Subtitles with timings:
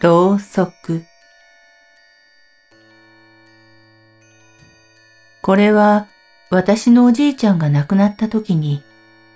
[0.00, 1.04] ろうそく
[5.42, 6.06] これは
[6.50, 8.82] 私のおじいちゃんが亡くなった時に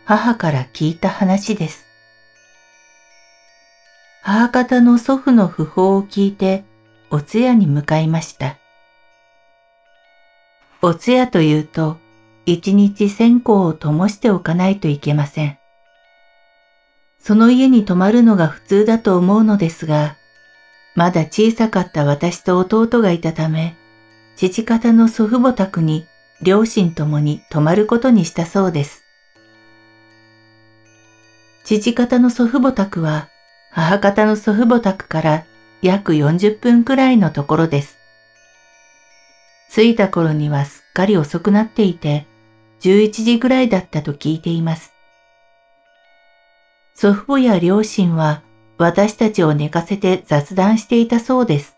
[0.07, 1.85] 母から聞いた話です。
[4.23, 6.65] 母方の祖父の訃報を聞いて
[7.11, 8.57] お通夜に向かいました。
[10.81, 11.99] お通夜というと
[12.47, 15.59] 一日線香を灯しておかないといけません。
[17.19, 20.17] その家に泊まるのが普通だと思うのですが、
[20.95, 23.77] まだ小さかった私と弟がいたため、
[24.37, 26.07] 父方の祖父母宅に
[26.41, 29.05] 両親ともに泊まることにしたそうです。
[31.65, 33.29] 父方の祖父母宅は
[33.71, 35.45] 母方の祖父母宅から
[35.83, 37.99] 約40分くらいのところです。
[39.73, 42.27] 着いた頃にはすっかり遅くなっていて、
[42.83, 44.93] 11時ぐらいだったと聞いています。
[46.95, 48.44] 祖父母や両親は
[48.77, 51.77] 私たちを寝かせて雑談していたそうです。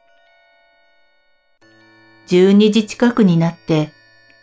[2.29, 3.93] 12時近くになって、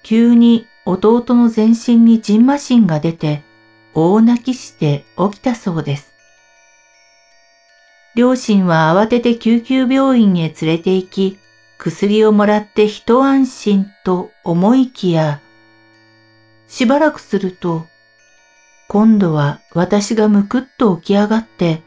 [0.04, 3.44] 急に弟の全身にジンマシンが出て、
[3.94, 6.14] 大泣きして起きたそうです。
[8.16, 11.40] 両親は慌てて救急病院へ連れて行き、
[11.80, 15.42] 薬をもらって一安心と思いきや、
[16.68, 17.88] しばらくすると、
[18.88, 21.82] 今度は私がむくっと起き上がって、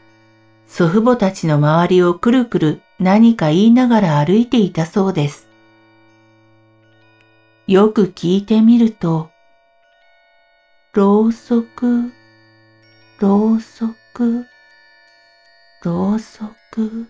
[0.67, 5.47] 祖父母たちの周りをくるくる何か言いながら歩いていたそうです。
[7.67, 9.29] よく聞いてみると、
[10.93, 12.11] ろうそく、
[13.19, 14.45] ろうそく、
[15.83, 17.07] ろうそく。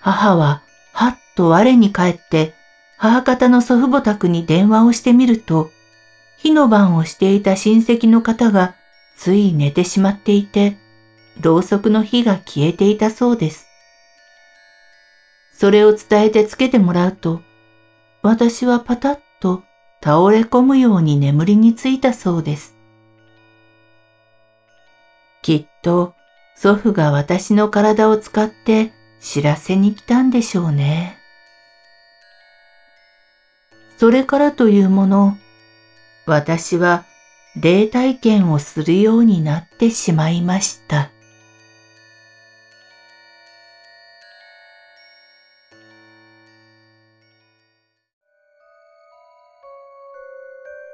[0.00, 2.54] 母ははっと我に返って
[2.96, 5.70] 母方の祖父母宅に電話をしてみると、
[6.38, 8.74] 火の番をしていた親戚の方が
[9.16, 10.76] つい寝てしまっていて、
[11.40, 13.66] ろうそくの火が消えていたそうです。
[15.52, 17.40] それを伝えてつけてもらうと、
[18.22, 19.62] 私はパタッと
[20.02, 22.76] 倒れ込むように眠りについたそうです。
[25.42, 26.14] きっと
[26.56, 31.16] 祖父が私の体を使って知らせに来たんでしょうね。
[33.98, 35.36] それからというもの、
[36.26, 37.04] 私は
[37.54, 41.11] 霊体験をするようになってしまいました。